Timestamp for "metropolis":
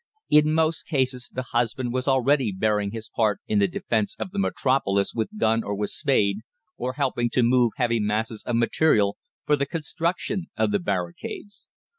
4.39-5.13